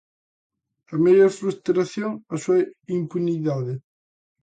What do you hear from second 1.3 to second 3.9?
frustración, a súa impunidade.